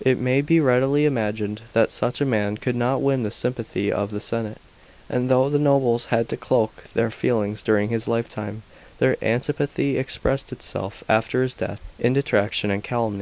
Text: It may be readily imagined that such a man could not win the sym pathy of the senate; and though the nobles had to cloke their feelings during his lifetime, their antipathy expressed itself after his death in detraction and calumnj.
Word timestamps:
It 0.00 0.16
may 0.16 0.42
be 0.42 0.60
readily 0.60 1.04
imagined 1.04 1.62
that 1.72 1.90
such 1.90 2.20
a 2.20 2.24
man 2.24 2.56
could 2.56 2.76
not 2.76 3.02
win 3.02 3.24
the 3.24 3.32
sym 3.32 3.54
pathy 3.54 3.90
of 3.90 4.12
the 4.12 4.20
senate; 4.20 4.58
and 5.08 5.28
though 5.28 5.48
the 5.50 5.58
nobles 5.58 6.06
had 6.14 6.28
to 6.28 6.36
cloke 6.36 6.84
their 6.94 7.10
feelings 7.10 7.60
during 7.60 7.88
his 7.88 8.06
lifetime, 8.06 8.62
their 9.00 9.16
antipathy 9.24 9.98
expressed 9.98 10.52
itself 10.52 11.02
after 11.08 11.42
his 11.42 11.54
death 11.54 11.80
in 11.98 12.12
detraction 12.12 12.70
and 12.70 12.84
calumnj. 12.84 13.18